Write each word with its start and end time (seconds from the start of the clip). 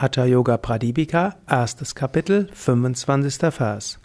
Hatha 0.00 0.26
Yoga 0.26 0.58
Pradipika, 0.58 1.34
erstes 1.48 1.92
Kapitel, 1.96 2.48
25. 2.54 3.50
Vers. 3.50 3.98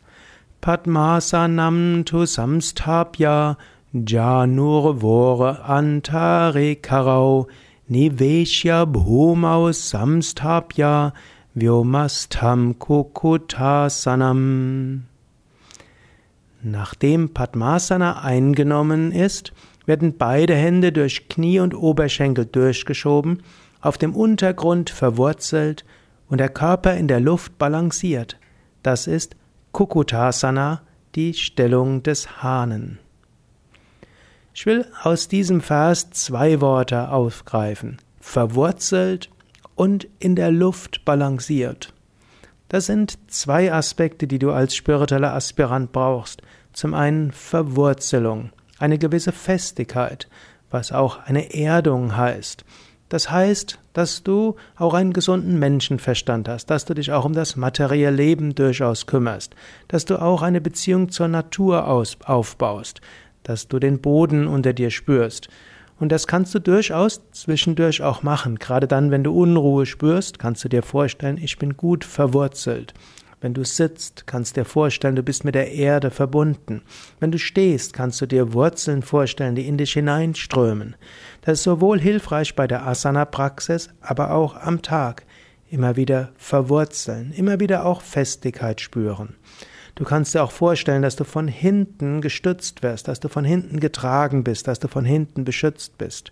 Padmasanam 0.60 2.04
tu 2.04 2.26
samsthapya 2.26 3.58
janurvore 3.94 5.64
antare 5.64 6.78
karau 6.82 7.48
niveshya 7.92 8.88
bhumau 8.92 9.72
samsthapya 9.72 11.14
vyomastam 11.56 12.74
kukutasanam. 12.80 14.42
Nachdem 16.64 17.30
Padmasana 17.36 18.24
eingenommen 18.24 19.12
ist, 19.12 19.54
werden 19.86 20.18
beide 20.18 20.56
Hände 20.56 20.92
durch 20.92 21.30
Knie 21.30 21.60
und 21.60 21.76
Oberschenkel 21.76 22.48
durchgeschoben 22.48 23.44
auf 23.84 23.98
dem 23.98 24.16
Untergrund 24.16 24.90
verwurzelt 24.90 25.84
und 26.30 26.38
der 26.38 26.48
Körper 26.48 26.96
in 26.96 27.10
der 27.10 27.20
Luft 27.20 27.58
balanciert. 27.58 28.40
Das 28.82 29.08
ist 29.08 29.36
Kukutasana, 29.74 30.82
die 31.16 31.34
Stellung 31.34 32.02
des 32.02 32.42
Hahnen. 32.42 32.98
Ich 34.54 34.66
will 34.66 34.86
aus 35.02 35.28
diesem 35.28 35.60
Vers 35.60 36.12
zwei 36.12 36.62
Worte 36.62 37.10
aufgreifen. 37.10 37.98
Verwurzelt 38.22 39.30
und 39.76 40.08
in 40.20 40.38
der 40.38 40.52
Luft 40.52 41.04
balanciert. 41.04 41.94
Das 42.70 42.86
sind 42.86 43.20
zwei 43.30 43.74
Aspekte, 43.74 44.28
die 44.28 44.40
du 44.40 44.52
als 44.52 44.76
spiritueller 44.76 45.34
Aspirant 45.34 45.92
brauchst. 45.92 46.42
Zum 46.72 46.94
einen 46.94 47.34
Verwurzelung, 47.34 48.52
eine 48.80 48.98
gewisse 48.98 49.34
Festigkeit, 49.34 50.30
was 50.72 50.94
auch 50.94 51.20
eine 51.26 51.54
Erdung 51.54 52.16
heißt. 52.16 52.64
Das 53.14 53.30
heißt, 53.30 53.78
dass 53.94 54.24
du 54.24 54.56
auch 54.76 54.94
einen 54.94 55.14
gesunden 55.14 55.60
Menschenverstand 55.60 56.50
hast, 56.50 56.68
dass 56.68 56.86
du 56.86 56.94
dich 56.94 57.12
auch 57.12 57.26
um 57.26 57.34
das 57.34 57.56
materielle 57.56 58.16
Leben 58.16 58.56
durchaus 58.56 59.06
kümmerst, 59.06 59.56
dass 59.88 60.06
du 60.06 60.22
auch 60.22 60.42
eine 60.42 60.62
Beziehung 60.62 61.10
zur 61.10 61.28
Natur 61.28 61.88
aus, 61.88 62.18
aufbaust, 62.26 63.02
dass 63.44 63.68
du 63.68 63.80
den 63.80 64.02
Boden 64.02 64.48
unter 64.48 64.74
dir 64.74 64.90
spürst. 64.90 65.48
Und 66.00 66.12
das 66.12 66.28
kannst 66.28 66.54
du 66.56 66.60
durchaus 66.60 67.22
zwischendurch 67.32 68.02
auch 68.02 68.24
machen. 68.24 68.58
Gerade 68.58 68.88
dann, 68.88 69.12
wenn 69.12 69.24
du 69.24 69.32
Unruhe 69.32 69.86
spürst, 69.86 70.40
kannst 70.40 70.64
du 70.64 70.70
dir 70.70 70.82
vorstellen, 70.82 71.38
ich 71.42 71.60
bin 71.60 71.78
gut 71.78 72.04
verwurzelt. 72.04 72.94
Wenn 73.44 73.54
du 73.54 73.66
sitzt, 73.66 74.26
kannst 74.26 74.56
dir 74.56 74.64
vorstellen, 74.64 75.18
du 75.18 75.22
bist 75.22 75.44
mit 75.44 75.54
der 75.54 75.74
Erde 75.74 76.12
verbunden. 76.12 76.82
Wenn 77.20 77.30
du 77.30 77.38
stehst, 77.38 77.92
kannst 77.92 78.22
du 78.22 78.26
dir 78.26 78.54
Wurzeln 78.54 79.02
vorstellen, 79.02 79.56
die 79.56 79.68
in 79.68 79.78
dich 79.78 79.92
hineinströmen. 79.92 80.96
Das 81.42 81.60
ist 81.60 81.64
sowohl 81.64 82.00
hilfreich 82.00 82.56
bei 82.56 82.68
der 82.68 82.88
Asana-Praxis, 82.88 83.90
aber 84.00 84.32
auch 84.32 84.56
am 84.56 84.82
Tag. 84.82 85.26
Immer 85.70 85.98
wieder 85.98 86.30
verwurzeln, 86.38 87.34
immer 87.34 87.60
wieder 87.60 87.86
auch 87.86 88.02
Festigkeit 88.02 88.80
spüren. 88.80 89.36
Du 89.96 90.06
kannst 90.06 90.34
dir 90.34 90.42
auch 90.42 90.52
vorstellen, 90.52 91.02
dass 91.02 91.18
du 91.18 91.26
von 91.26 91.50
hinten 91.50 92.22
gestützt 92.22 92.82
wirst, 92.82 93.10
dass 93.10 93.20
du 93.20 93.28
von 93.28 93.44
hinten 93.44 93.82
getragen 93.82 94.46
bist, 94.46 94.70
dass 94.70 94.80
du 94.80 94.88
von 94.88 95.04
hinten 95.04 95.44
beschützt 95.44 95.98
bist. 95.98 96.32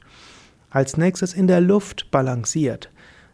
Als 0.69 0.95
nächstes 0.95 1.33
in 1.33 1.47
der 1.47 1.59
Luft 1.59 2.09
balanciert 2.09 2.89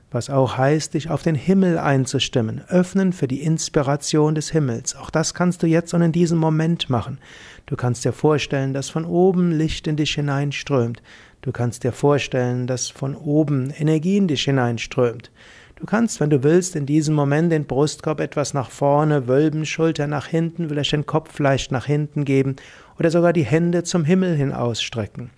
was 0.10 0.30
auch 0.30 0.58
heißt, 0.58 0.94
dich 0.94 1.10
auf 1.10 1.24
den 1.24 1.36
Himmel 1.36 1.78
einzustimmen, 1.78 2.62
öffnen 2.70 3.12
für 3.12 3.28
die 3.28 3.42
Inspiration 3.42 4.36
des 4.36 4.52
Himmels. 4.52 4.96
Auch 4.96 5.10
das 5.10 5.34
kannst 5.34 5.64
du 5.64 5.68
jetzt 5.68 5.94
und 5.94 6.02
in 6.02 6.12
diesem 6.12 6.38
Moment 6.38 6.90
machen. 6.90 7.20
Du 7.66 7.76
kannst 7.76 8.06
dir 8.06 8.14
vorstellen, 8.14 8.74
dass 8.74 8.90
von 8.90 9.06
oben 9.06 9.52
Licht 9.52 9.88
in 9.88 9.98
dich 9.98 10.14
hineinströmt. 10.14 11.02
Du 11.42 11.52
kannst 11.52 11.84
dir 11.84 11.92
vorstellen, 11.92 12.68
dass 12.68 12.90
von 12.90 13.16
oben 13.16 13.70
Energie 13.72 14.18
in 14.18 14.28
dich 14.28 14.44
hineinströmt. 14.44 15.32
Du 15.76 15.86
kannst, 15.86 16.20
wenn 16.20 16.32
du 16.32 16.42
willst, 16.42 16.76
in 16.76 16.88
diesem 16.88 17.14
Moment 17.14 17.52
den 17.52 17.66
Brustkorb 17.66 18.20
etwas 18.20 18.54
nach 18.56 18.72
vorne 18.72 19.28
wölben, 19.28 19.66
Schulter 19.66 20.08
nach 20.08 20.26
hinten, 20.26 20.70
vielleicht 20.70 20.94
den 20.94 21.06
Kopf 21.06 21.38
leicht 21.38 21.72
nach 21.72 21.86
hinten 21.86 22.26
geben 22.26 22.56
oder 22.98 23.12
sogar 23.12 23.32
die 23.32 23.46
Hände 23.46 23.84
zum 23.84 24.04
Himmel 24.04 24.36
hin 24.36 24.54
ausstrecken. 24.54 25.30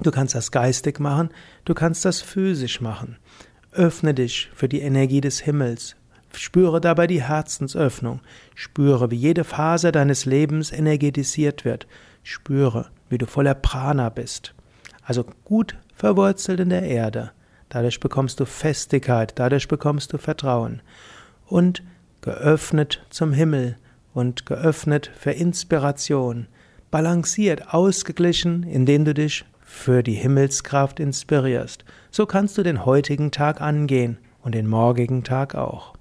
Du 0.00 0.10
kannst 0.10 0.34
das 0.34 0.52
geistig 0.52 1.00
machen, 1.00 1.30
du 1.64 1.74
kannst 1.74 2.04
das 2.04 2.22
physisch 2.22 2.80
machen. 2.80 3.16
Öffne 3.72 4.14
dich 4.14 4.50
für 4.54 4.68
die 4.68 4.80
Energie 4.80 5.20
des 5.20 5.40
Himmels. 5.40 5.96
Spüre 6.32 6.80
dabei 6.80 7.06
die 7.06 7.22
Herzensöffnung. 7.22 8.20
Spüre, 8.54 9.10
wie 9.10 9.16
jede 9.16 9.44
Phase 9.44 9.92
deines 9.92 10.24
Lebens 10.24 10.72
energetisiert 10.72 11.64
wird. 11.64 11.86
Spüre, 12.22 12.90
wie 13.08 13.18
du 13.18 13.26
voller 13.26 13.54
Prana 13.54 14.08
bist. 14.08 14.54
Also 15.02 15.24
gut 15.44 15.76
verwurzelt 15.94 16.60
in 16.60 16.70
der 16.70 16.82
Erde. 16.82 17.32
Dadurch 17.68 18.00
bekommst 18.00 18.40
du 18.40 18.46
Festigkeit, 18.46 19.32
dadurch 19.36 19.68
bekommst 19.68 20.12
du 20.12 20.18
Vertrauen. 20.18 20.80
Und 21.46 21.82
geöffnet 22.20 23.04
zum 23.10 23.32
Himmel 23.32 23.76
und 24.14 24.46
geöffnet 24.46 25.10
für 25.18 25.32
Inspiration. 25.32 26.46
Balanciert, 26.90 27.72
ausgeglichen, 27.74 28.62
indem 28.62 29.04
du 29.04 29.14
dich 29.14 29.44
für 29.68 30.02
die 30.02 30.14
Himmelskraft 30.14 30.98
inspirierst. 30.98 31.84
So 32.10 32.24
kannst 32.24 32.56
du 32.56 32.62
den 32.62 32.86
heutigen 32.86 33.30
Tag 33.30 33.60
angehen 33.60 34.16
und 34.42 34.54
den 34.54 34.66
morgigen 34.66 35.24
Tag 35.24 35.54
auch. 35.54 35.97